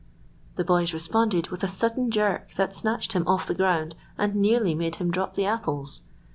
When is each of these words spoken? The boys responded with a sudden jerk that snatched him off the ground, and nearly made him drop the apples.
The 0.55 0.63
boys 0.63 0.95
responded 0.95 1.49
with 1.49 1.63
a 1.63 1.67
sudden 1.67 2.09
jerk 2.09 2.55
that 2.55 2.73
snatched 2.75 3.13
him 3.13 3.27
off 3.27 3.45
the 3.45 3.53
ground, 3.53 3.95
and 4.17 4.33
nearly 4.35 4.73
made 4.73 4.95
him 4.95 5.11
drop 5.11 5.35
the 5.35 5.45
apples. 5.45 6.01